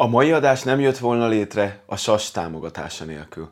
[0.00, 3.48] A mai adás nem jött volna létre a SAS támogatása nélkül.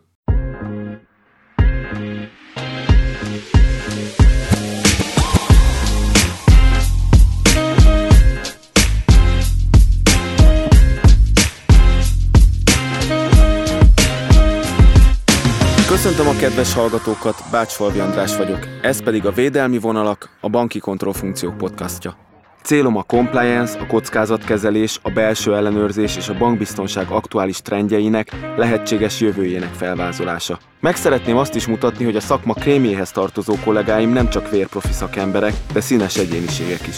[15.89, 21.57] Köszöntöm a kedves hallgatókat, Bácsfalvi András vagyok, ez pedig a Védelmi Vonalak, a Banki Kontrollfunkciók
[21.57, 22.28] podcastja.
[22.63, 29.73] Célom a compliance, a kockázatkezelés, a belső ellenőrzés és a bankbiztonság aktuális trendjeinek, lehetséges jövőjének
[29.73, 30.59] felvázolása.
[30.81, 35.53] Meg szeretném azt is mutatni, hogy a szakma krémjéhez tartozó kollégáim nem csak vérprofi szakemberek,
[35.73, 36.97] de színes egyéniségek is.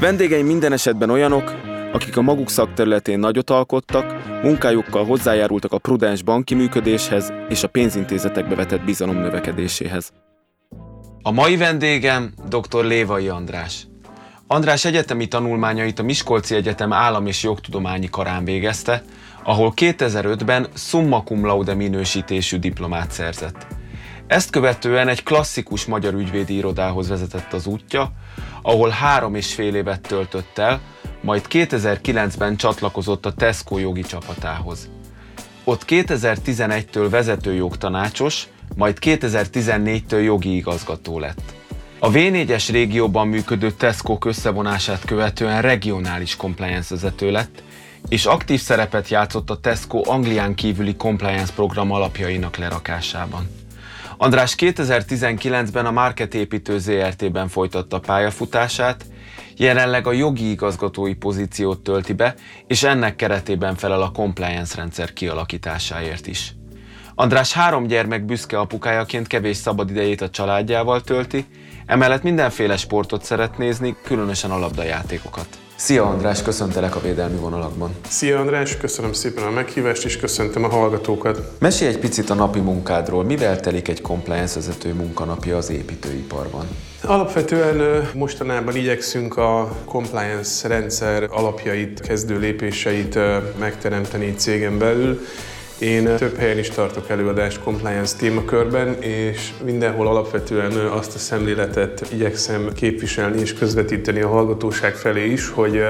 [0.00, 1.54] Vendégeim minden esetben olyanok,
[1.92, 8.54] akik a maguk szakterületén nagyot alkottak, munkájukkal hozzájárultak a prudens banki működéshez és a pénzintézetekbe
[8.54, 10.12] vetett bizalom növekedéséhez.
[11.22, 12.84] A mai vendégem dr.
[12.84, 13.89] Lévai András.
[14.52, 19.02] András egyetemi tanulmányait a Miskolci Egyetem állam és jogtudományi karán végezte,
[19.42, 23.66] ahol 2005-ben summa cum laude minősítésű diplomát szerzett.
[24.26, 28.12] Ezt követően egy klasszikus magyar ügyvédi irodához vezetett az útja,
[28.62, 30.80] ahol három és fél évet töltött el,
[31.20, 34.90] majd 2009-ben csatlakozott a Tesco jogi csapatához.
[35.64, 41.59] Ott 2011-től vezető jogtanácsos, majd 2014-től jogi igazgató lett.
[42.02, 47.62] A V4-es régióban működő Tesco összevonását követően regionális compliance vezető lett,
[48.08, 53.48] és aktív szerepet játszott a Tesco Anglián kívüli compliance program alapjainak lerakásában.
[54.16, 59.04] András 2019-ben a Market Építő ZRT-ben folytatta pályafutását,
[59.56, 62.34] jelenleg a jogi igazgatói pozíciót tölti be,
[62.66, 66.54] és ennek keretében felel a compliance rendszer kialakításáért is.
[67.20, 71.46] András három gyermek büszke apukájaként kevés szabadidejét a családjával tölti,
[71.86, 75.46] emellett mindenféle sportot szeret nézni, különösen a labdajátékokat.
[75.76, 77.90] Szia András, köszöntelek a Védelmi Vonalakban.
[78.08, 81.40] Szia András, köszönöm szépen a meghívást, és köszöntöm a hallgatókat.
[81.58, 83.24] Mesélj egy picit a napi munkádról.
[83.24, 86.66] Mivel telik egy compliance vezető munkanapja az építőiparban?
[87.02, 93.18] Alapvetően mostanában igyekszünk a compliance rendszer alapjait, kezdő lépéseit
[93.58, 95.20] megteremteni cégen belül.
[95.80, 102.72] Én több helyen is tartok előadást compliance témakörben, és mindenhol alapvetően azt a szemléletet igyekszem
[102.74, 105.82] képviselni és közvetíteni a hallgatóság felé is, hogy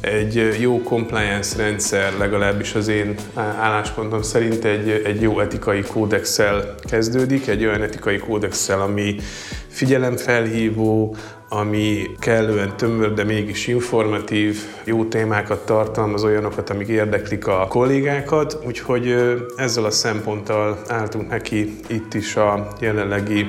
[0.00, 7.46] egy jó compliance rendszer, legalábbis az én álláspontom szerint egy, egy jó etikai kódexsel kezdődik,
[7.46, 9.16] egy olyan etikai kódexsel, ami
[9.68, 11.16] figyelemfelhívó,
[11.54, 19.14] ami kellően tömör, de mégis informatív, jó témákat tartalmaz, olyanokat, amik érdeklik a kollégákat, úgyhogy
[19.56, 23.46] ezzel a szemponttal álltunk neki itt is a jelenlegi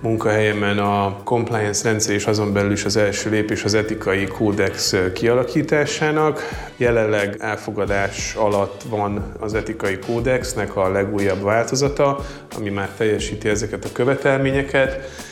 [0.00, 6.40] munkahelyemen a compliance rendszer és azon belül is az első lépés az etikai kódex kialakításának.
[6.76, 12.24] Jelenleg elfogadás alatt van az etikai kódexnek a legújabb változata,
[12.56, 15.22] ami már teljesíti ezeket a követelményeket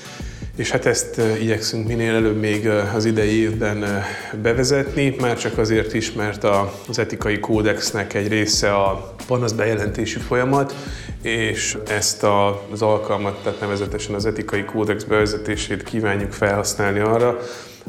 [0.57, 4.05] és hát ezt igyekszünk minél előbb még az idei évben
[4.43, 6.45] bevezetni, már csak azért is, mert
[6.89, 10.75] az etikai kódexnek egy része a panaszbejelentési folyamat,
[11.23, 12.23] és ezt
[12.71, 17.39] az alkalmat, tehát nevezetesen az etikai kódex bevezetését kívánjuk felhasználni arra,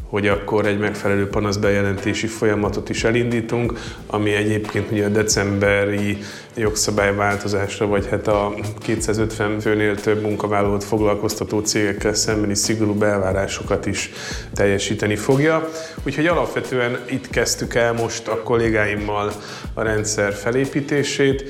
[0.10, 3.74] hogy akkor egy megfelelő panaszbejelentési folyamatot is elindítunk,
[4.08, 6.18] ami egyébként ugye a decemberi
[6.56, 14.12] jogszabályváltozásra, vagy hát a 250 főnél több munkavállalót foglalkoztató cégekkel szembeni szigorú belvárásokat is
[14.54, 15.70] teljesíteni fogja.
[16.04, 19.32] Úgyhogy alapvetően itt kezdtük el most a kollégáimmal
[19.74, 21.44] a rendszer felépítését,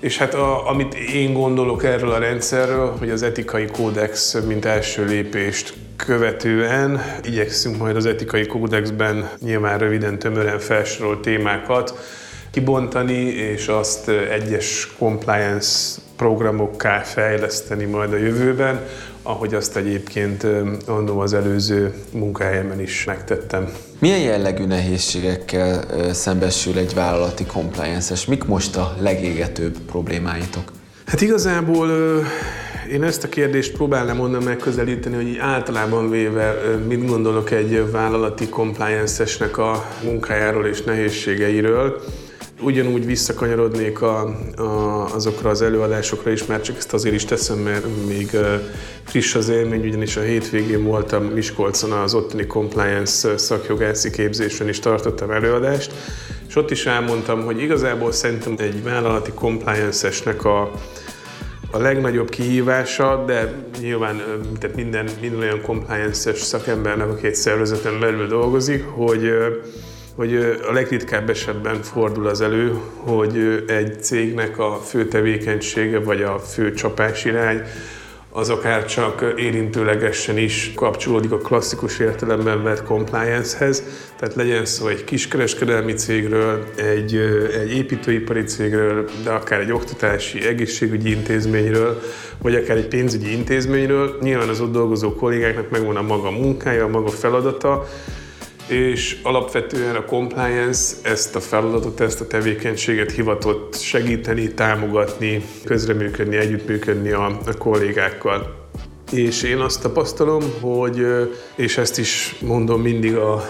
[0.00, 5.04] és hát a, amit én gondolok erről a rendszerről, hogy az etikai kódex, mint első
[5.04, 5.74] lépést
[6.04, 11.98] követően igyekszünk majd az etikai kódexben nyilván röviden, tömören felsorolt témákat
[12.50, 18.80] kibontani, és azt egyes compliance programokká fejleszteni majd a jövőben,
[19.22, 20.46] ahogy azt egyébként
[20.86, 23.72] annó az előző munkahelyemen is megtettem.
[23.98, 28.24] Milyen jellegű nehézségekkel szembesül egy vállalati compliance-es?
[28.26, 30.72] Mik most a legégetőbb problémáitok?
[31.06, 31.88] Hát igazából
[32.90, 39.58] én ezt a kérdést próbálnám onnan megközelíteni, hogy általában véve mit gondolok egy vállalati compliance-esnek
[39.58, 42.00] a munkájáról és nehézségeiről.
[42.60, 44.20] Ugyanúgy visszakanyarodnék a,
[44.56, 48.36] a, azokra az előadásokra is, mert csak ezt azért is teszem, mert még
[49.04, 55.30] friss az élmény, ugyanis a hétvégén voltam Miskolcon az ottani compliance szakjogászi képzésen is tartottam
[55.30, 55.92] előadást,
[56.48, 60.70] és ott is elmondtam, hogy igazából szerintem egy vállalati compliance-esnek a,
[61.70, 64.22] a legnagyobb kihívása, de nyilván
[64.60, 69.32] tehát minden, minden olyan compliance-es szakembernek, aki egy szervezeten belül dolgozik, hogy
[70.14, 70.34] hogy
[70.68, 76.72] a legritkább esetben fordul az elő, hogy egy cégnek a fő tevékenysége vagy a fő
[76.72, 77.62] csapásirány
[78.32, 83.82] az akár csak érintőlegesen is kapcsolódik a klasszikus értelemben vett compliance-hez.
[84.18, 87.16] Tehát legyen szó egy kiskereskedelmi cégről, egy,
[87.60, 92.00] egy építőipari cégről, de akár egy oktatási, egészségügyi intézményről,
[92.42, 94.18] vagy akár egy pénzügyi intézményről.
[94.20, 97.88] Nyilván az ott dolgozó kollégáknak megvan a maga munkája, a maga feladata,
[98.70, 107.10] és alapvetően a compliance ezt a feladatot, ezt a tevékenységet hivatott segíteni, támogatni, közreműködni, együttműködni
[107.10, 108.68] a, a kollégákkal.
[109.12, 111.06] És én azt tapasztalom, hogy,
[111.54, 113.44] és ezt is mondom mindig a,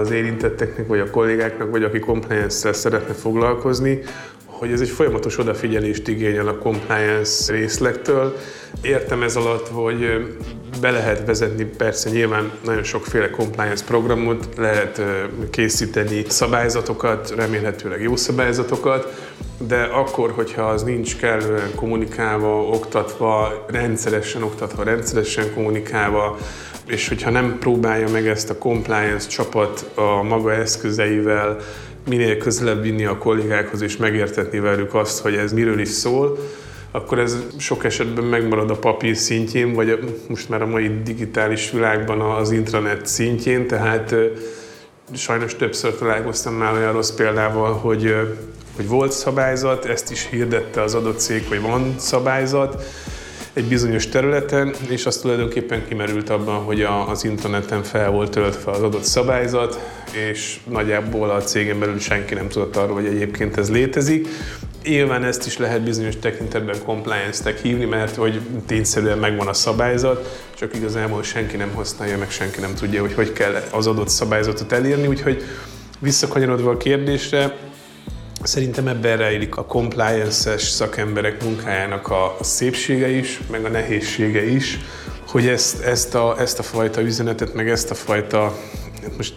[0.00, 4.00] az érintetteknek, vagy a kollégáknak, vagy aki compliance-szel szeretne foglalkozni,
[4.44, 8.36] hogy ez egy folyamatos odafigyelést igényel a compliance részlektől.
[8.82, 10.26] Értem ez alatt, hogy
[10.80, 15.02] be lehet vezetni persze nyilván nagyon sokféle compliance programot, lehet
[15.50, 24.82] készíteni szabályzatokat, remélhetőleg jó szabályzatokat, de akkor, hogyha az nincs kellően kommunikálva, oktatva, rendszeresen oktatva,
[24.82, 26.38] rendszeresen kommunikálva,
[26.86, 31.56] és hogyha nem próbálja meg ezt a compliance csapat a maga eszközeivel
[32.08, 36.38] minél közelebb vinni a kollégákhoz és megértetni velük azt, hogy ez miről is szól,
[36.96, 42.20] akkor ez sok esetben megmarad a papír szintjén, vagy most már a mai digitális világban
[42.20, 44.14] az intranet szintjén, tehát
[45.14, 48.14] sajnos többször találkoztam már olyan rossz példával, hogy,
[48.76, 52.84] hogy volt szabályzat, ezt is hirdette az adott cég, hogy van szabályzat,
[53.52, 58.70] egy bizonyos területen, és az tulajdonképpen kimerült abban, hogy a, az interneten fel volt töltve
[58.70, 59.80] az adott szabályzat,
[60.28, 64.28] és nagyjából a cégen belül senki nem tudott arról, hogy egyébként ez létezik.
[64.88, 70.74] Nyilván ezt is lehet bizonyos tekintetben compliance-nek hívni, mert hogy tényszerűen megvan a szabályzat, csak
[70.74, 75.06] igazából senki nem használja, meg senki nem tudja, hogy hogy kell az adott szabályzatot elérni,
[75.06, 75.42] úgyhogy
[75.98, 77.56] visszakanyarodva a kérdésre,
[78.42, 84.78] Szerintem ebben rejlik a compliance-es szakemberek munkájának a, szépsége is, meg a nehézsége is,
[85.26, 88.58] hogy ezt, ezt, a, ezt a fajta üzenetet, meg ezt a fajta
[89.16, 89.34] most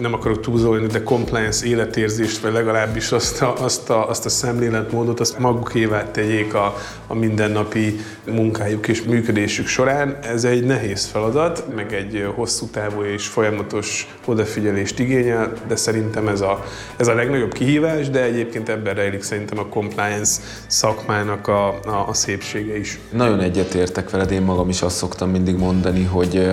[0.00, 5.20] nem akarok túlzolni, de compliance életérzést, vagy legalábbis azt a, azt a, azt a szemléletmódot,
[5.20, 6.76] azt magukévá tegyék a,
[7.06, 10.18] a mindennapi munkájuk és működésük során.
[10.22, 16.40] Ez egy nehéz feladat, meg egy hosszú távú és folyamatos odafigyelést igényel, de szerintem ez
[16.40, 16.64] a,
[16.96, 22.14] ez a legnagyobb kihívás, de egyébként ebben rejlik szerintem a compliance szakmának a, a, a
[22.14, 22.98] szépsége is.
[23.10, 26.50] Nagyon egyetértek veled, én magam is azt szoktam mindig mondani, hogy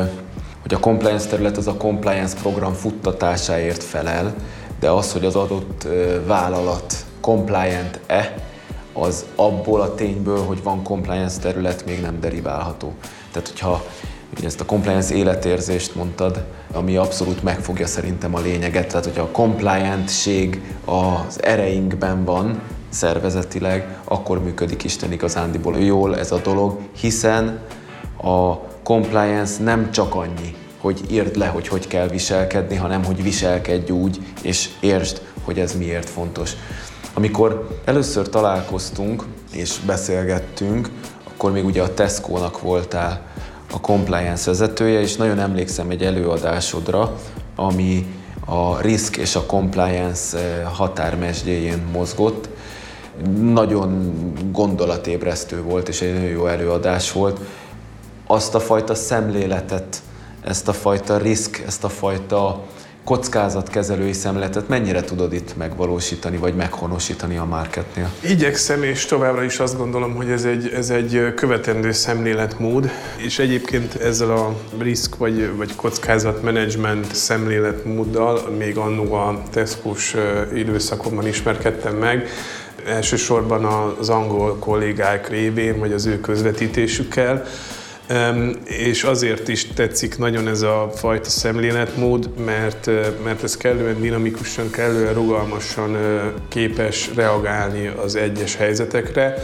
[0.70, 4.34] hogy a compliance terület az a compliance program futtatásáért felel,
[4.80, 5.88] de az, hogy az adott
[6.26, 8.36] vállalat compliant-e,
[8.94, 12.94] az abból a tényből, hogy van compliance terület, még nem deriválható.
[13.32, 13.84] Tehát, hogyha
[14.38, 16.44] ugye ezt a compliance életérzést mondtad,
[16.74, 24.44] ami abszolút megfogja szerintem a lényeget, tehát hogyha a compliantség az ereinkben van, szervezetileg, akkor
[24.44, 27.60] működik Isten igazándiból jól ez a dolog, hiszen
[28.24, 33.92] a compliance nem csak annyi, hogy írd le, hogy hogy kell viselkedni, hanem hogy viselkedj
[33.92, 36.52] úgy, és értsd, hogy ez miért fontos.
[37.14, 40.90] Amikor először találkoztunk és beszélgettünk,
[41.24, 43.22] akkor még ugye a Tesco-nak voltál
[43.74, 47.16] a compliance vezetője, és nagyon emlékszem egy előadásodra,
[47.56, 48.06] ami
[48.46, 52.50] a risk és a compliance eh, határmesdjéjén mozgott.
[53.42, 54.14] Nagyon
[54.52, 57.40] gondolatébresztő volt, és egy nagyon jó előadás volt.
[58.32, 60.02] Azt a fajta szemléletet
[60.42, 62.66] ezt a fajta risk, ezt a fajta
[63.04, 68.10] kockázatkezelői szemléletet mennyire tudod itt megvalósítani, vagy meghonosítani a marketnél?
[68.20, 73.96] Igyekszem, és továbbra is azt gondolom, hogy ez egy, ez egy követendő szemléletmód, és egyébként
[73.96, 79.94] ezzel a risk vagy, vagy kockázatmenedzsment szemléletmóddal még annó a tesco
[80.56, 82.28] időszakomban ismerkedtem meg,
[82.86, 83.66] elsősorban
[84.00, 87.46] az angol kollégák révén, vagy az ő közvetítésükkel,
[88.64, 92.90] és azért is tetszik nagyon ez a fajta szemléletmód, mert,
[93.24, 95.98] mert ez kellően dinamikusan, kellően rugalmasan
[96.48, 99.36] képes reagálni az egyes helyzetekre,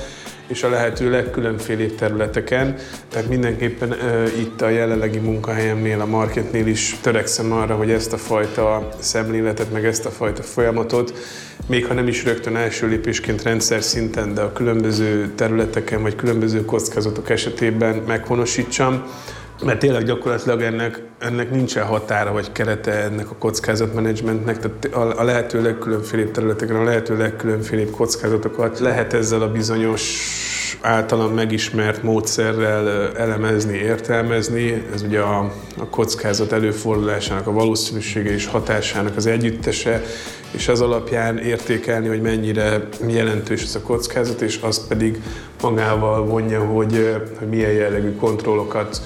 [0.48, 2.76] és a lehető legkülönfélébb területeken.
[3.10, 8.18] Tehát mindenképpen uh, itt a jelenlegi munkahelyemnél, a marketnél is törekszem arra, hogy ezt a
[8.18, 11.14] fajta szemléletet, meg ezt a fajta folyamatot,
[11.68, 16.66] még ha nem is rögtön első lépésként rendszer szinten, de a különböző területeken vagy különböző
[16.66, 19.04] kockázatok esetében meghonosítsam,
[19.64, 25.24] mert tényleg gyakorlatilag ennek, ennek nincsen határa vagy kerete ennek a kockázatmenedzsmentnek, tehát a, a
[25.24, 30.28] lehető legkülönfélébb területeken, a lehető legkülönfélébb kockázatokat lehet ezzel a bizonyos
[30.82, 34.86] általam megismert módszerrel elemezni, értelmezni.
[34.94, 40.02] Ez ugye a, a kockázat előfordulásának, a valószínűsége és hatásának az együttese,
[40.52, 45.22] és az alapján értékelni, hogy mennyire jelentős ez a kockázat, és az pedig
[45.62, 49.02] magával vonja, hogy, hogy milyen jellegű kontrollokat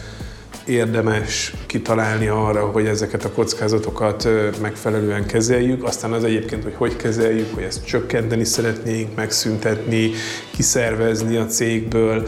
[0.70, 4.28] érdemes kitalálni arra, hogy ezeket a kockázatokat
[4.62, 5.84] megfelelően kezeljük.
[5.84, 10.12] Aztán az egyébként, hogy hogy kezeljük, hogy ezt csökkenteni szeretnénk, megszüntetni,
[10.56, 12.28] kiszervezni a cégből.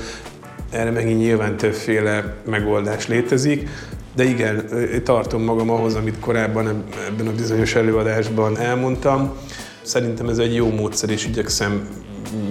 [0.69, 3.69] Erre megint nyilván többféle megoldás létezik.
[4.15, 4.69] De igen,
[5.03, 9.33] tartom magam ahhoz, amit korábban ebben a bizonyos előadásban elmondtam.
[9.81, 11.87] Szerintem ez egy jó módszer, és igyekszem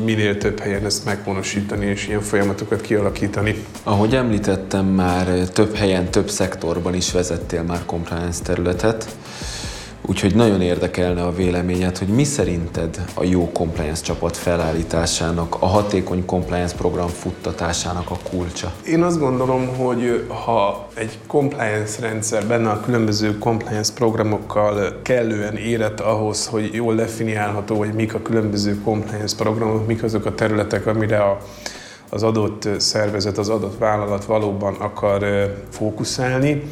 [0.04, 3.64] minél több helyen ezt meghonosítani és ilyen folyamatokat kialakítani.
[3.82, 9.08] Ahogy említettem már, több helyen, több szektorban is vezettél már compliance területet.
[10.10, 16.24] Úgyhogy nagyon érdekelne a véleményed, hogy mi szerinted a jó compliance csapat felállításának, a hatékony
[16.24, 18.72] compliance program futtatásának a kulcsa?
[18.86, 26.00] Én azt gondolom, hogy ha egy compliance rendszer benne a különböző compliance programokkal kellően érett
[26.00, 31.18] ahhoz, hogy jól definiálható, hogy mik a különböző compliance programok, mik azok a területek, amire
[31.22, 31.38] a
[32.12, 35.24] az adott szervezet, az adott vállalat valóban akar
[35.70, 36.62] fókuszálni,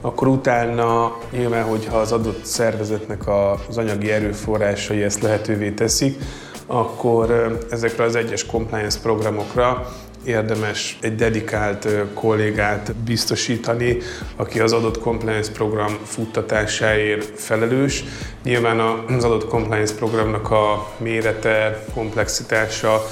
[0.00, 3.28] akkor utána nyilván, hogyha az adott szervezetnek
[3.68, 6.18] az anyagi erőforrásai ezt lehetővé teszik,
[6.66, 9.92] akkor ezekre az egyes compliance programokra
[10.24, 13.96] érdemes egy dedikált kollégát biztosítani,
[14.36, 18.04] aki az adott compliance program futtatásáért felelős.
[18.44, 23.02] Nyilván az adott compliance programnak a mérete, komplexitása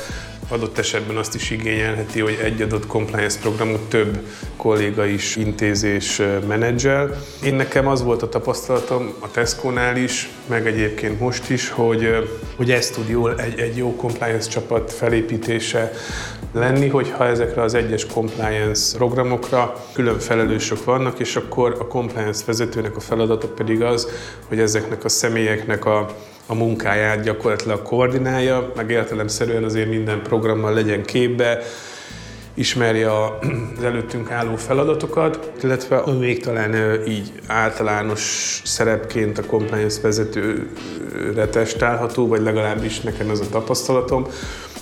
[0.49, 4.19] adott esetben azt is igényelheti, hogy egy adott compliance programot több
[4.57, 7.23] kolléga is intézés menedzsel.
[7.45, 12.71] Én nekem az volt a tapasztalatom a Tesco-nál is, meg egyébként most is, hogy, hogy
[12.71, 15.93] ez tud jól egy, egy jó compliance csapat felépítése
[16.53, 22.97] lenni, hogyha ezekre az egyes compliance programokra külön felelősök vannak, és akkor a compliance vezetőnek
[22.97, 24.09] a feladata pedig az,
[24.49, 26.17] hogy ezeknek a személyeknek a
[26.51, 31.63] a munkáját gyakorlatilag koordinálja, meg értelemszerűen azért minden programmal legyen képbe,
[32.55, 38.23] ismerje az előttünk álló feladatokat, illetve még talán így általános
[38.65, 44.27] szerepként a compliance vezetőre testálható, vagy legalábbis nekem ez a tapasztalatom,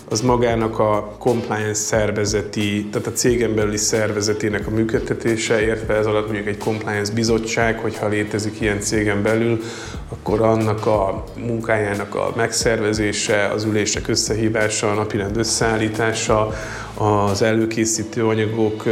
[0.09, 6.25] az magának a compliance szervezeti, tehát a cégen belüli szervezetének a működtetése, értve ez alatt
[6.25, 9.61] mondjuk egy compliance bizottság, hogyha létezik ilyen cégen belül,
[10.09, 16.53] akkor annak a munkájának a megszervezése, az ülések összehívása, a napirend összeállítása,
[16.95, 18.85] az előkészítő anyagok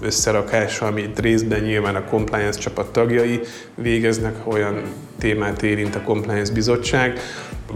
[0.00, 3.40] összerakása, amit részben nyilván a compliance csapat tagjai
[3.74, 4.82] végeznek, olyan
[5.18, 7.20] témát érint a compliance bizottság,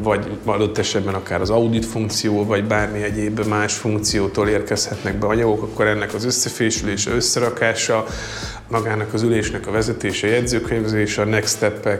[0.03, 5.63] vagy adott esetben akár az audit funkció, vagy bármi egyéb más funkciótól érkezhetnek be anyagok,
[5.63, 8.05] akkor ennek az összefésülése, összerakása,
[8.69, 11.99] magának az ülésnek a vezetése, jegyzőkönyvezése, a next step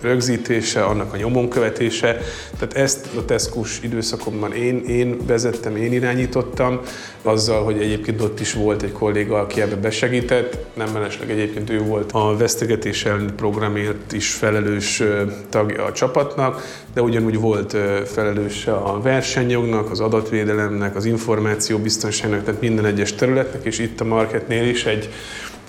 [0.00, 2.18] rögzítése, annak a nyomon követése.
[2.58, 6.80] Tehát ezt a teszkus időszakomban én, én vezettem, én irányítottam,
[7.22, 11.80] azzal, hogy egyébként ott is volt egy kolléga, aki ebbe besegített, nem mellesleg egyébként ő
[11.80, 15.02] volt a vesztegetés elleni programért is felelős
[15.48, 16.62] tagja a csapatnak,
[16.94, 17.76] de ugyanúgy volt
[18.06, 24.68] felelőse a versenyjognak, az adatvédelemnek, az információbiztonságnak, tehát minden egyes területnek, és itt a marketnél
[24.68, 25.08] is egy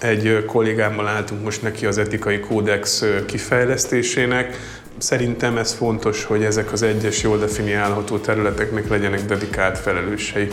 [0.03, 4.57] egy kollégámmal álltunk most neki az etikai kódex kifejlesztésének.
[4.97, 10.47] Szerintem ez fontos, hogy ezek az egyes jól definiálható területeknek legyenek dedikált felelősei.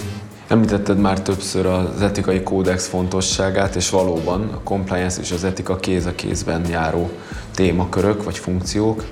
[0.48, 6.06] Említetted már többször az etikai kódex fontosságát, és valóban a compliance és az etika kéz
[6.06, 7.10] a kézben járó
[7.54, 9.04] témakörök vagy funkciók.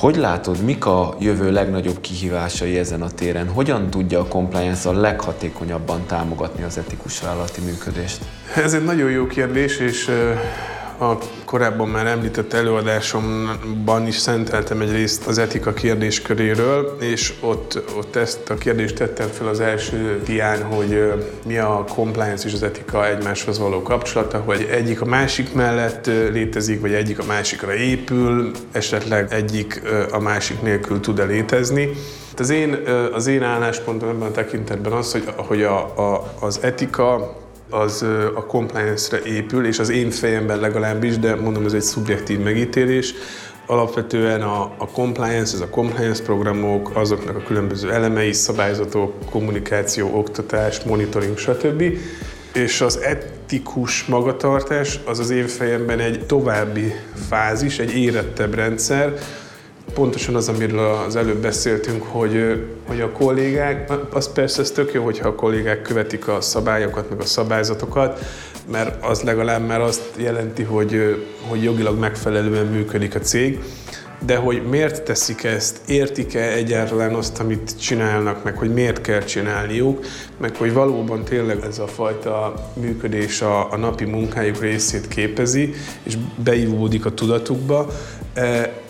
[0.00, 3.48] Hogy látod, mik a jövő legnagyobb kihívásai ezen a téren?
[3.48, 8.24] Hogyan tudja a compliance a leghatékonyabban támogatni az etikus vállalati működést?
[8.56, 10.10] Ez egy nagyon jó kérdés, és
[11.00, 18.16] a korábban már említett előadásomban is szenteltem egy részt az etika kérdésköréről, és ott, ott
[18.16, 21.12] ezt a kérdést tettem fel az első dián, hogy
[21.46, 26.80] mi a compliance és az etika egymáshoz való kapcsolata, hogy egyik a másik mellett létezik,
[26.80, 31.90] vagy egyik a másikra épül, esetleg egyik a másik nélkül tud-e létezni.
[32.38, 32.78] Az én,
[33.12, 35.76] az én álláspontom ebben a tekintetben az, hogy, hogy a,
[36.12, 37.36] a, az etika
[37.70, 38.02] az
[38.34, 43.14] a compliance-re épül, és az én fejemben legalábbis, de mondom, ez egy szubjektív megítélés,
[43.66, 50.80] alapvetően a, a compliance, ez a compliance programok, azoknak a különböző elemei, szabályzatok, kommunikáció, oktatás,
[50.80, 51.82] monitoring, stb.
[52.52, 56.92] És az etikus magatartás az az én fejemben egy további
[57.28, 59.14] fázis, egy érettebb rendszer,
[59.94, 65.04] pontosan az, amiről az előbb beszéltünk, hogy, hogy a kollégák, az persze ez tök jó,
[65.04, 68.24] hogyha a kollégák követik a szabályokat, meg a szabályzatokat,
[68.70, 73.58] mert az legalább már azt jelenti, hogy, hogy jogilag megfelelően működik a cég,
[74.26, 80.04] de hogy miért teszik ezt, értik-e egyáltalán azt, amit csinálnak, meg hogy miért kell csinálniuk,
[80.36, 86.16] meg hogy valóban tényleg ez a fajta működés a, a napi munkájuk részét képezi, és
[86.44, 87.86] beivódik a tudatukba.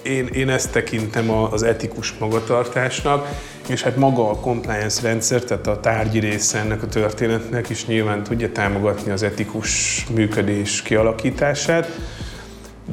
[0.03, 3.29] Én, én ezt tekintem az etikus magatartásnak,
[3.69, 8.23] és hát maga a compliance rendszer, tehát a tárgyi része ennek a történetnek is nyilván
[8.23, 11.89] tudja támogatni az etikus működés kialakítását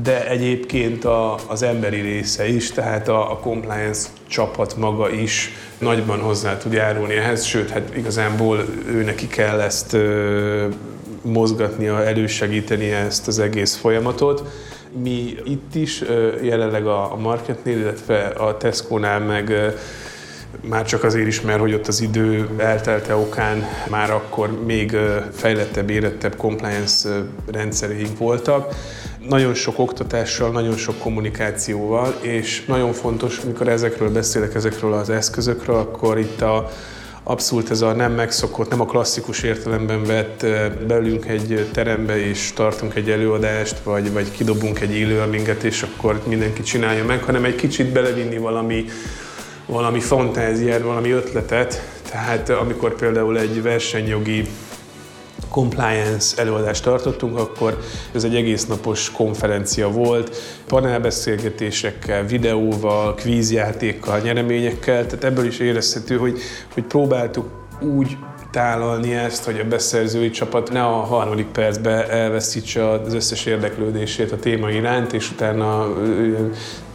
[0.03, 6.19] de egyébként a, az emberi része is, tehát a, a compliance csapat maga is nagyban
[6.19, 10.67] hozzá tud járulni ehhez, sőt, hát igazából ő neki kell ezt ö,
[11.21, 14.43] mozgatnia, elősegíteni ezt az egész folyamatot.
[15.01, 16.03] Mi itt is,
[16.41, 19.73] jelenleg a, marketnél, illetve a Tesco-nál meg
[20.61, 24.97] már csak azért is, mert hogy ott az idő eltelte okán már akkor még
[25.33, 27.09] fejlettebb, érettebb compliance
[27.51, 28.75] rendszereink voltak.
[29.29, 35.75] Nagyon sok oktatással, nagyon sok kommunikációval, és nagyon fontos, amikor ezekről beszélek, ezekről az eszközökről,
[35.75, 36.69] akkor itt a,
[37.29, 40.45] abszolút ez a nem megszokott, nem a klasszikus értelemben vett
[40.87, 46.61] belünk egy terembe és tartunk egy előadást, vagy, vagy kidobunk egy e-learninget, és akkor mindenki
[46.61, 48.85] csinálja meg, hanem egy kicsit belevinni valami,
[49.65, 51.99] valami fantáziát, valami ötletet.
[52.09, 54.47] Tehát amikor például egy versenyjogi
[55.49, 57.79] compliance előadást tartottunk, akkor
[58.11, 60.35] ez egy egész napos konferencia volt,
[60.67, 66.39] panelbeszélgetésekkel, videóval, kvízjátékkal, nyereményekkel, tehát ebből is érezhető, hogy,
[66.73, 67.49] hogy próbáltuk
[67.81, 68.17] úgy
[68.57, 74.37] tálalni ezt, hogy a beszerzői csapat ne a harmadik percben elveszítse az összes érdeklődését a
[74.37, 75.87] téma iránt, és utána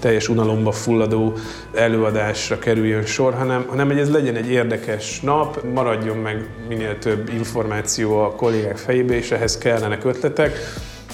[0.00, 1.32] teljes unalomba fulladó
[1.74, 7.28] előadásra kerüljön sor, hanem, hanem hogy ez legyen egy érdekes nap, maradjon meg minél több
[7.28, 10.58] információ a kollégák fejébe, és ehhez kellenek ötletek.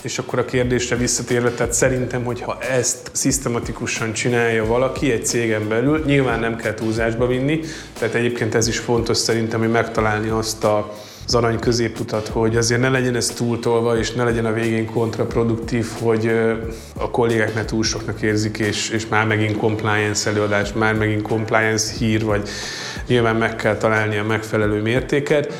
[0.02, 5.68] És akkor a kérdésre visszatérve, tehát szerintem, hogy ha ezt szisztematikusan csinálja valaki egy cégen
[5.68, 7.60] belül, nyilván nem kell túlzásba vinni,
[7.98, 10.94] tehát egyébként ez is fontos szerintem, hogy megtalálni azt a
[11.28, 15.86] az arany középutat, hogy azért ne legyen ez túltolva, és ne legyen a végén kontraproduktív,
[16.00, 16.30] hogy
[16.96, 21.92] a kollégák ne túl soknak érzik, és, és már megint compliance előadás, már megint compliance
[21.98, 22.48] hír, vagy
[23.08, 25.52] nyilván meg kell találni a megfelelő mértéket,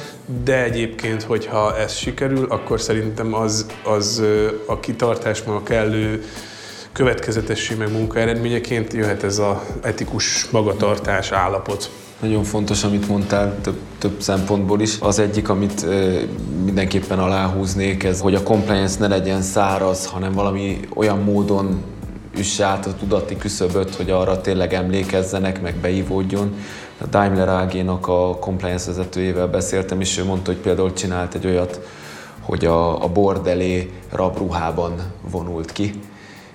[0.45, 4.23] de egyébként, hogyha ez sikerül, akkor szerintem az, az
[4.67, 6.25] a kitartás, a kellő
[6.93, 8.19] következetesség meg munka
[8.93, 11.91] jöhet ez az etikus magatartás állapot.
[12.21, 14.97] Nagyon fontos, amit mondtál több, több szempontból is.
[15.01, 15.87] Az egyik, amit
[16.65, 21.83] mindenképpen aláhúznék, ez, hogy a compliance ne legyen száraz, hanem valami olyan módon
[22.39, 26.55] üsse át a tudati küszöböt, hogy arra tényleg emlékezzenek, meg beívódjon.
[27.01, 31.81] A Daimler AG-nak a compliance vezetőjével beszéltem, és ő mondta, hogy például csinált egy olyat,
[32.41, 34.95] hogy a, a bordelé rabruhában
[35.31, 36.01] vonult ki,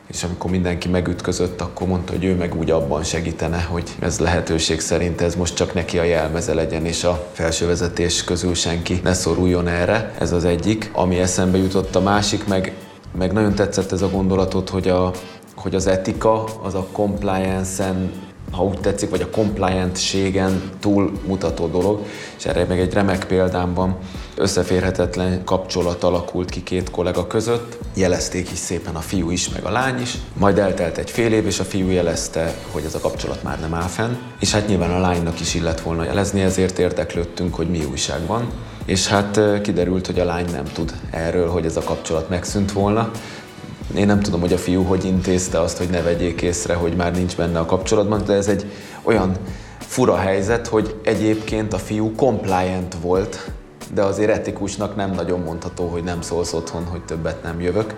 [0.08, 4.79] és amikor mindenki megütközött, akkor mondta, hogy ő meg úgy abban segítene, hogy ez lehetőség
[4.79, 9.67] szerint ez most csak neki a jelmeze legyen, és a felsővezetés közül senki ne szoruljon
[9.67, 10.13] erre.
[10.19, 10.89] Ez az egyik.
[10.93, 12.73] Ami eszembe jutott, a másik, meg,
[13.17, 15.12] meg nagyon tetszett ez a gondolatot, hogy, a,
[15.56, 18.12] hogy az etika, az a compliance-en
[18.54, 22.06] ha úgy tetszik, vagy a compliant-ségen túlmutató dolog,
[22.38, 23.98] és erre meg egy remek példámban
[24.36, 29.72] összeférhetetlen kapcsolat alakult ki két kollega között, jelezték is szépen a fiú is, meg a
[29.72, 33.44] lány is, majd eltelt egy fél év, és a fiú jelezte, hogy ez a kapcsolat
[33.44, 37.56] már nem áll fenn, és hát nyilván a lánynak is illet volna jelezni, ezért érdeklődtünk,
[37.56, 38.52] hogy mi újság van,
[38.86, 43.12] és hát kiderült, hogy a lány nem tud erről, hogy ez a kapcsolat megszűnt volna,
[43.96, 47.15] én nem tudom, hogy a fiú hogy intézte azt, hogy ne vegyék észre, hogy már
[47.15, 48.65] nincs benne a kapcsolatban, de ez egy
[49.04, 49.38] olyan
[49.80, 53.52] fura helyzet, hogy egyébként a fiú compliant volt,
[53.93, 57.96] de azért etikusnak nem nagyon mondható, hogy nem szólsz otthon, hogy többet nem jövök.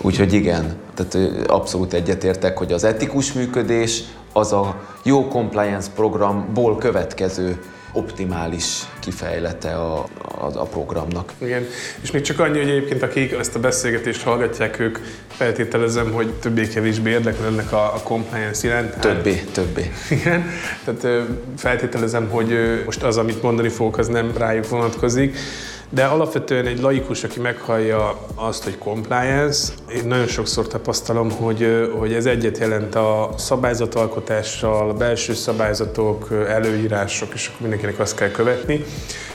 [0.00, 7.62] Úgyhogy igen, tehát abszolút egyetértek, hogy az etikus működés az a jó compliance programból következő
[7.92, 9.98] optimális kifejlete a,
[10.38, 11.32] a, a programnak.
[11.38, 11.66] Igen,
[12.00, 17.10] és még csak annyi, hogy egyébként akik ezt a beszélgetést hallgatják, ők feltételezem, hogy többé-kevésbé
[17.10, 18.98] érdeklődnek a, a compliance iránt.
[18.98, 19.92] Többé, többé.
[20.10, 20.44] Igen,
[20.84, 21.26] tehát
[21.56, 25.36] feltételezem, hogy most az, amit mondani fogok, az nem rájuk vonatkozik,
[25.94, 32.12] De alapvetően egy laikus, aki meghallja azt, hogy compliance, én nagyon sokszor tapasztalom, hogy, hogy
[32.12, 38.84] ez egyet jelent a szabályzatalkotással, a belső szabályzatok, előírások, és akkor mindenkinek azt kell követni.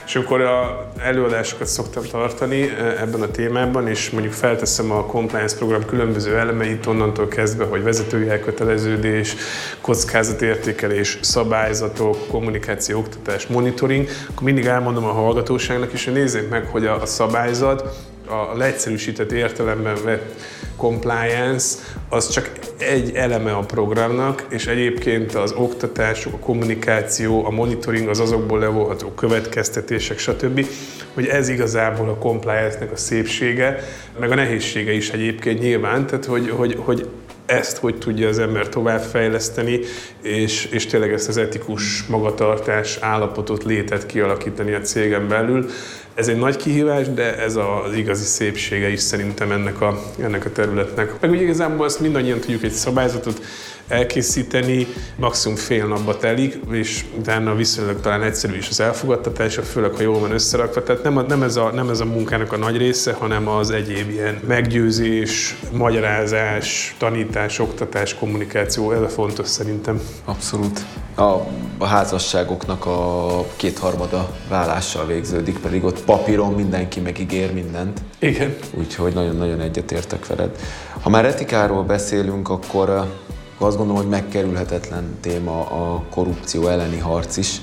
[0.06, 5.84] És akkor a előadásokat szoktam tartani ebben a témában, és mondjuk felteszem a compliance program
[5.84, 9.34] különböző elemeit, onnantól kezdve, hogy vezetői elköteleződés,
[9.80, 16.86] kockázatértékelés, szabályzatok, kommunikáció, oktatás, monitoring, akkor mindig elmondom a hallgatóságnak is, hogy nézzék meg, hogy
[16.86, 20.34] a, a szabályzat a leegyszerűsített értelemben vett
[20.76, 28.08] compliance az csak egy eleme a programnak, és egyébként az oktatás, a kommunikáció, a monitoring,
[28.08, 30.66] az azokból levonható következtetések, stb.,
[31.14, 33.84] hogy ez igazából a compliance-nek a szépsége,
[34.18, 37.08] meg a nehézsége is egyébként nyilván, tehát hogy, hogy, hogy
[37.48, 39.80] ezt hogy tudja az ember továbbfejleszteni,
[40.22, 45.66] és, és tényleg ezt az etikus magatartás állapotot, létet kialakítani a cégen belül.
[46.14, 50.52] Ez egy nagy kihívás, de ez az igazi szépsége is szerintem ennek a, ennek a
[50.52, 51.20] területnek.
[51.20, 53.40] Meg ugye igazából azt mindannyian tudjuk egy szabályzatot
[53.88, 60.02] elkészíteni, maximum fél napba telik, és utána viszonylag talán egyszerű is az elfogadtatása, főleg ha
[60.02, 60.82] jól van összerakva.
[60.82, 63.70] Tehát nem, a, nem, ez a, nem ez a munkának a nagy része, hanem az
[63.70, 70.00] egyéb ilyen meggyőzés, magyarázás, tanítás, oktatás, kommunikáció, ez a fontos szerintem.
[70.24, 70.80] Abszolút.
[71.14, 71.22] A,
[71.78, 78.00] a házasságoknak a kétharmada vállással végződik, pedig ott papíron mindenki megígér mindent.
[78.18, 78.56] Igen.
[78.74, 80.58] Úgyhogy nagyon-nagyon egyetértek veled.
[81.00, 83.06] Ha már etikáról beszélünk, akkor
[83.58, 87.60] azt gondolom, hogy megkerülhetetlen téma a korrupció elleni harc is.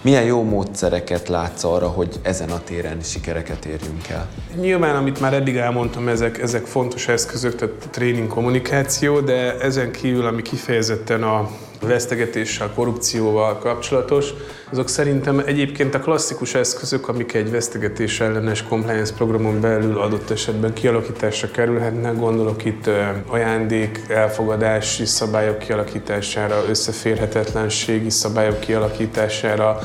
[0.00, 4.28] Milyen jó módszereket látsz arra, hogy ezen a téren sikereket érjünk el?
[4.60, 10.26] Nyilván, amit már eddig elmondtam, ezek, ezek fontos eszközök, tehát tréning, kommunikáció, de ezen kívül,
[10.26, 11.50] ami kifejezetten a
[11.86, 14.30] vesztegetéssel, korrupcióval kapcsolatos,
[14.70, 20.72] azok szerintem egyébként a klasszikus eszközök, amik egy vesztegetés ellenes compliance programon belül adott esetben
[20.72, 22.90] kialakításra kerülhetnek, gondolok itt
[23.26, 29.78] ajándék, elfogadási szabályok kialakítására, összeférhetetlenségi szabályok kialakítására,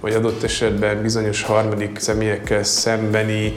[0.00, 3.54] vagy adott esetben bizonyos harmadik személyekkel szembeni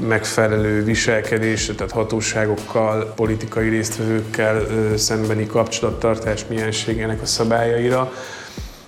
[0.00, 8.12] megfelelő viselkedés, tehát hatóságokkal, politikai résztvevőkkel szembeni kapcsolattartás mienségének a szabályaira.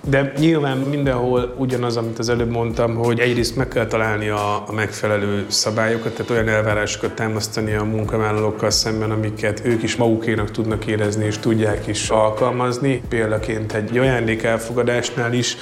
[0.09, 4.71] De nyilván mindenhol ugyanaz, amit az előbb mondtam, hogy egyrészt meg kell találni a, a
[4.71, 11.25] megfelelő szabályokat, tehát olyan elvárásokat támasztani a munkavállalókkal szemben, amiket ők is magukénak tudnak érezni
[11.25, 13.01] és tudják is alkalmazni.
[13.09, 15.57] Példaként egy ajándék elfogadásnál is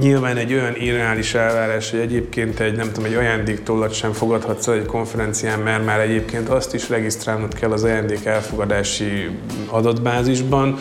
[0.00, 4.74] Nyilván egy olyan irreális elvárás, hogy egyébként egy, nem tudom, egy ajándéktollat sem fogadhatsz el
[4.74, 9.30] egy konferencián, mert már egyébként azt is regisztrálnod kell az ajándék elfogadási
[9.66, 10.78] adatbázisban,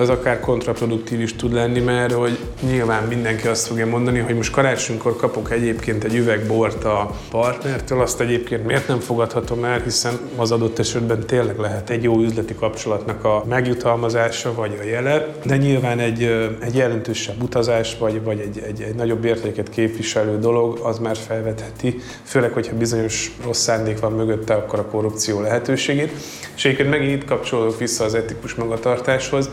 [0.00, 4.52] az akár kontraproduktív is tud lenni, mert hogy nyilván mindenki azt fogja mondani, hogy most
[4.52, 10.18] karácsonykor kapok egyébként egy üveg bort a partnertől, azt egyébként miért nem fogadhatom el, hiszen
[10.36, 15.56] az adott esetben tényleg lehet egy jó üzleti kapcsolatnak a megjutalmazása vagy a jele, de
[15.56, 16.22] nyilván egy,
[16.60, 22.00] egy jelentősebb utazás vagy, vagy egy, egy, egy nagyobb értéket képviselő dolog az már felvetheti,
[22.22, 26.12] főleg, hogyha bizonyos rossz szándék van mögötte, akkor a korrupció lehetőségét.
[26.56, 29.50] És egyébként megint itt kapcsolódok vissza az etikus magatartáshoz,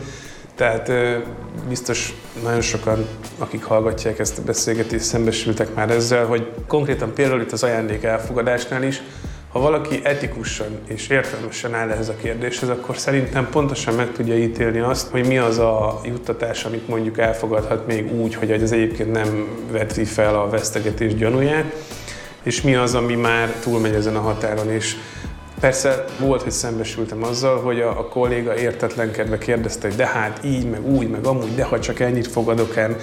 [0.56, 0.92] tehát
[1.68, 3.06] biztos nagyon sokan,
[3.38, 8.82] akik hallgatják ezt a beszélgetést, szembesültek már ezzel, hogy konkrétan például itt az ajándék elfogadásnál
[8.82, 9.02] is,
[9.52, 14.78] ha valaki etikusan és értelmesen áll ehhez a kérdéshez, akkor szerintem pontosan meg tudja ítélni
[14.78, 19.48] azt, hogy mi az a juttatás, amit mondjuk elfogadhat még úgy, hogy az egyébként nem
[19.70, 21.74] veti fel a vesztegetés gyanúját,
[22.42, 24.96] és mi az, ami már túlmegy ezen a határon, és
[25.60, 30.70] Persze volt, hogy szembesültem azzal, hogy a, a kolléga értetlenkedve kérdezte, hogy de hát így,
[30.70, 32.96] meg úgy, meg amúgy, de ha csak ennyit fogadok el.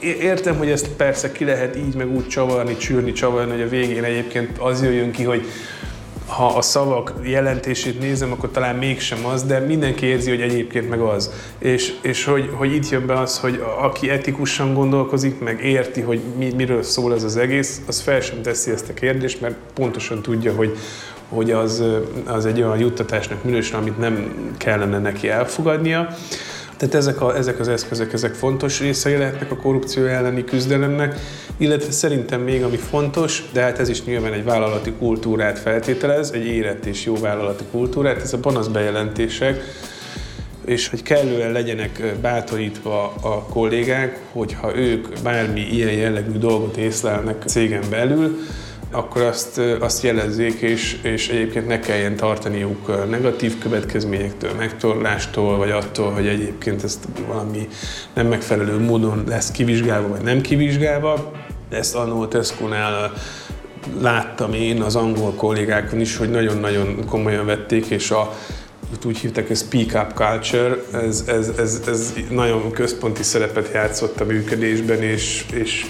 [0.00, 4.04] Értem, hogy ezt persze ki lehet így, meg úgy csavarni, csűrni, csavarni, hogy a végén
[4.04, 5.46] egyébként az jöjjön ki, hogy
[6.26, 11.00] ha a szavak jelentését nézem, akkor talán mégsem az, de mindenki érzi, hogy egyébként meg
[11.00, 11.30] az.
[11.58, 16.20] És, és hogy, hogy itt jön be az, hogy aki etikusan gondolkozik, meg érti, hogy
[16.36, 20.22] mi, miről szól ez az egész, az fel sem teszi ezt a kérdést, mert pontosan
[20.22, 20.76] tudja, hogy,
[21.28, 21.82] hogy az,
[22.26, 26.08] az egy olyan juttatásnak minősül, amit nem kellene neki elfogadnia.
[26.76, 31.20] Tehát ezek, a, ezek az eszközök, ezek fontos részei lehetnek a korrupció elleni küzdelemnek,
[31.56, 36.46] illetve szerintem még ami fontos, de hát ez is nyilván egy vállalati kultúrát feltételez, egy
[36.46, 39.62] érett és jó vállalati kultúrát, ez a panasz bejelentések,
[40.64, 47.84] és hogy kellően legyenek bátorítva a kollégák, hogyha ők bármi ilyen jellegű dolgot észlelnek cégen
[47.90, 48.38] belül,
[48.90, 56.10] akkor azt, azt jelezzék, és, és egyébként ne kelljen tartaniuk negatív következményektől, megtorlástól, vagy attól,
[56.10, 57.68] hogy egyébként ezt valami
[58.14, 61.32] nem megfelelő módon lesz kivizsgálva, vagy nem kivizsgálva.
[61.70, 63.12] Ezt annó Tesco-nál
[64.00, 68.32] láttam én az angol kollégákon is, hogy nagyon-nagyon komolyan vették, és a,
[69.06, 74.24] úgy hívták, hogy Speak Up Culture, ez, ez, ez, ez nagyon központi szerepet játszott a
[74.24, 75.86] működésben, és, és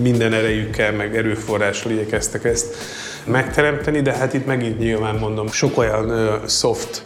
[0.00, 2.76] minden erejükkel, meg erőforrással igyekeztek ezt
[3.24, 7.02] megteremteni, de hát itt megint nyilván mondom, sok olyan uh, soft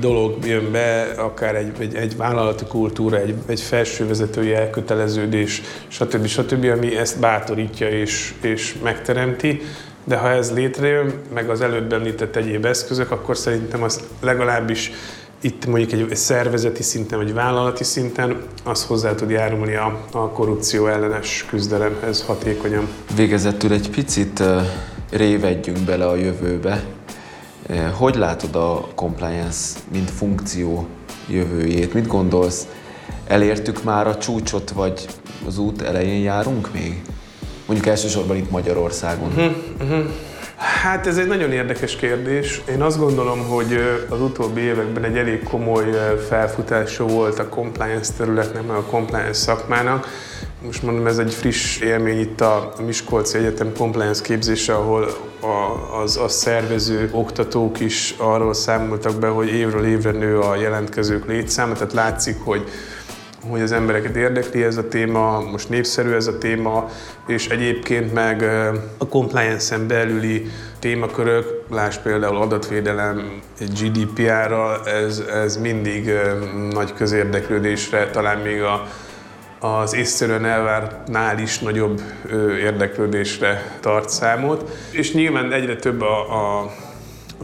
[0.00, 6.26] dolog jön be, akár egy, egy, egy vállalati kultúra, egy, egy felsővezetői elköteleződés, stb.
[6.26, 9.60] stb., ami ezt bátorítja és, és megteremti.
[10.04, 14.92] De ha ez létrejön, meg az előbb említett egyéb eszközök, akkor szerintem az legalábbis
[15.40, 20.28] itt mondjuk egy, egy szervezeti szinten, vagy vállalati szinten, az hozzá tud járulni a, a
[20.28, 22.88] korrupció ellenes küzdelemhez hatékonyan.
[23.16, 24.42] Végezetül egy picit
[25.10, 26.84] révedjünk bele a jövőbe.
[27.92, 30.86] Hogy látod a compliance, mint funkció
[31.28, 31.94] jövőjét?
[31.94, 32.66] Mit gondolsz?
[33.26, 35.06] Elértük már a csúcsot, vagy
[35.46, 37.02] az út elején járunk még?
[37.66, 39.28] Mondjuk elsősorban itt Magyarországon.
[39.28, 40.04] Uh-huh.
[40.82, 42.62] Hát ez egy nagyon érdekes kérdés.
[42.68, 45.84] Én azt gondolom, hogy az utóbbi években egy elég komoly
[46.28, 50.08] felfutása volt a compliance területnek, meg a compliance szakmának.
[50.64, 55.08] Most mondom, ez egy friss élmény itt a Miskolci Egyetem compliance képzése, ahol
[55.40, 61.26] a, az, a szervező oktatók is arról számoltak be, hogy évről évre nő a jelentkezők
[61.26, 62.64] létszáma, tehát látszik, hogy
[63.48, 66.90] hogy az embereket érdekli ez a téma, most népszerű ez a téma,
[67.26, 68.42] és egyébként meg
[68.98, 70.46] a compliance-en belüli
[70.78, 76.10] témakörök, láss például adatvédelem, GDPR-ral, ez, ez mindig
[76.70, 78.86] nagy közérdeklődésre, talán még a,
[79.60, 82.00] az észszerűen elvártnál is nagyobb
[82.60, 84.70] érdeklődésre tart számot.
[84.90, 86.70] És nyilván egyre több a, a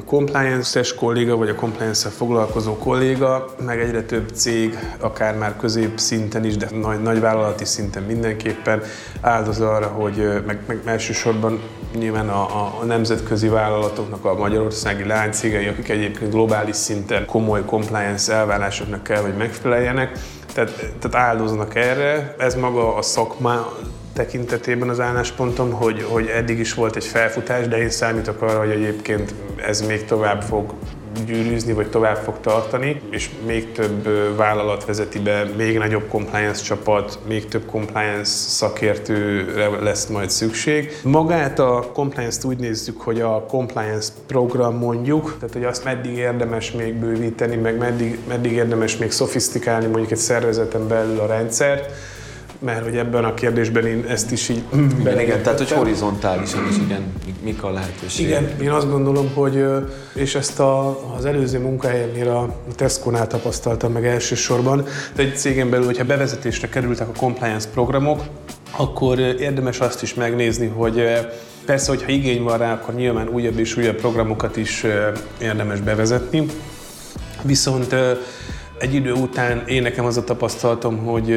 [0.00, 6.44] a compliance-es kolléga, vagy a compliance-szel foglalkozó kolléga, meg egyre több cég, akár már középszinten
[6.44, 8.82] is, de nagy, nagy vállalati szinten mindenképpen
[9.20, 11.60] áldoz arra, hogy meg, meg elsősorban
[11.98, 18.32] nyilván a, a, a nemzetközi vállalatoknak a magyarországi láncégei, akik egyébként globális szinten komoly compliance
[18.32, 20.18] elvárásoknak kell, hogy megfeleljenek,
[20.54, 22.34] tehát, tehát áldoznak erre.
[22.38, 23.72] Ez maga a szakma
[24.20, 28.70] tekintetében az álláspontom, hogy, hogy eddig is volt egy felfutás, de én számítok arra, hogy
[28.70, 29.35] egyébként
[29.66, 30.74] ez még tovább fog
[31.26, 37.18] gyűrűzni, vagy tovább fog tartani, és még több vállalat vezeti be, még nagyobb compliance csapat,
[37.28, 40.92] még több compliance szakértőre lesz majd szükség.
[41.02, 46.70] Magát a compliance-t úgy nézzük, hogy a compliance program mondjuk, tehát hogy azt meddig érdemes
[46.70, 51.92] még bővíteni, meg meddig, meddig érdemes még szofisztikálni mondjuk egy szervezeten belül a rendszert,
[52.60, 54.62] mert hogy ebben a kérdésben én ezt is így
[54.98, 58.40] Igen, igen tehát hogy horizontálisan is igen, mik a lehetőségek.
[58.40, 59.64] Igen, én azt gondolom, hogy,
[60.14, 65.84] és ezt a, az előző munkahelyemnél a Tesco-nál tapasztaltam meg elsősorban, de egy cégen belül,
[65.84, 68.22] hogyha bevezetésre kerültek a compliance programok,
[68.76, 71.02] akkor érdemes azt is megnézni, hogy
[71.64, 74.84] persze, hogyha igény van rá, akkor nyilván újabb és újabb programokat is
[75.40, 76.46] érdemes bevezetni,
[77.42, 77.94] viszont
[78.78, 81.30] egy idő után én nekem az a tapasztalatom, hogy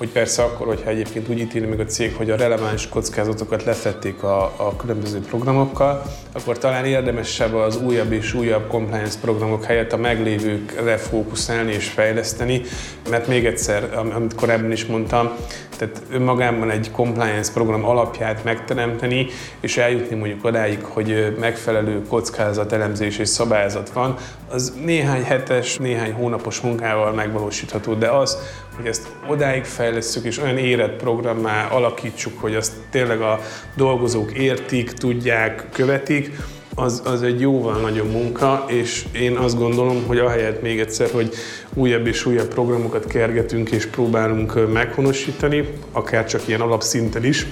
[0.00, 4.22] hogy persze akkor, hogyha egyébként úgy ítéli meg a cég, hogy a releváns kockázatokat lefették
[4.22, 9.96] a, a különböző programokkal, akkor talán érdemesebb az újabb és újabb compliance programok helyett a
[9.96, 12.62] meglévőkre fókuszálni és fejleszteni,
[13.10, 15.30] mert még egyszer, amit korábban is mondtam,
[15.76, 19.26] tehát önmagában egy compliance program alapját megteremteni,
[19.60, 24.16] és eljutni mondjuk odáig, hogy megfelelő kockázat, elemzés és szabályzat van,
[24.50, 28.38] az néhány hetes, néhány hónapos munkával megvalósítható, de az,
[28.80, 33.40] hogy ezt odáig fejlesztjük, és olyan érett programmá alakítsuk, hogy azt tényleg a
[33.76, 36.30] dolgozók értik, tudják, követik,
[36.74, 41.34] az, az egy jóval nagyobb munka, és én azt gondolom, hogy ahelyett még egyszer, hogy
[41.74, 47.46] újabb és újabb programokat kergetünk és próbálunk meghonosítani, akár csak ilyen alapszinten is,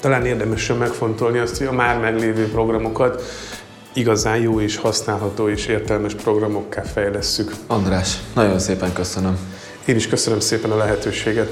[0.00, 3.22] talán érdemes megfontolni azt, hogy a már meglévő programokat
[3.92, 7.52] igazán jó és használható és értelmes programokká fejlesszük.
[7.66, 9.59] András, nagyon szépen köszönöm.
[9.90, 11.50] Én is köszönöm szépen a lehetőséget.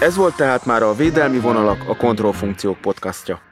[0.00, 3.47] Ez volt tehát már a Védelmi Vonalak, a Kontrollfunkciók podcastja.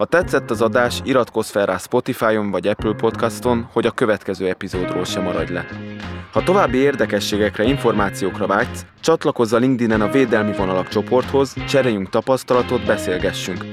[0.00, 5.04] Ha tetszett az adás, iratkozz fel rá Spotify-on vagy Apple Podcaston, hogy a következő epizódról
[5.04, 5.66] sem maradj le.
[6.32, 13.64] Ha további érdekességekre, információkra vágysz, csatlakozz a LinkedIn-en a Védelmi Vonalak csoporthoz, cseréljünk tapasztalatot, beszélgessünk.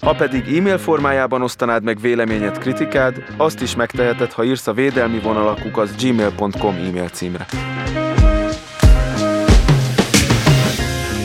[0.00, 5.18] Ha pedig e-mail formájában osztanád meg véleményed, kritikád, azt is megteheted, ha írsz a védelmi
[5.18, 7.46] vonalakuk az gmail.com e-mail címre.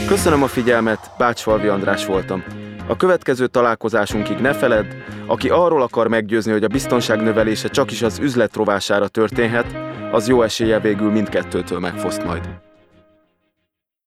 [0.07, 2.60] Köszönöm a figyelmet, Bácsfalvi András voltam.
[2.91, 4.85] A következő találkozásunkig ne feledd,
[5.25, 9.75] aki arról akar meggyőzni, hogy a biztonság növelése csak is az üzlet rovására történhet,
[10.11, 12.49] az jó esélye végül mindkettőtől megfoszt majd.